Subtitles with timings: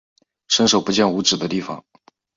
[0.47, 1.85] 伸手不见五指的地方